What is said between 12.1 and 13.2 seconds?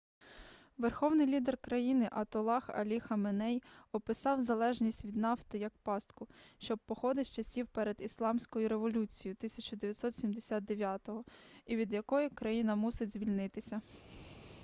країна мусить